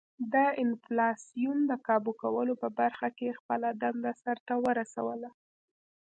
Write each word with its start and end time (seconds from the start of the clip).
د 0.33 0.35
انفلاسیون 0.63 1.57
د 1.71 1.73
کابو 1.87 2.11
کولو 2.21 2.53
په 2.61 2.67
برخه 2.79 3.07
کې 3.17 3.37
خپله 3.39 3.69
دنده 3.81 4.11
سر 4.21 4.37
ته 4.47 4.53
ورسوله. 4.65 5.29